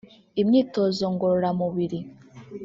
imyitozo 0.41 1.03
ngororamubiri 1.13 1.99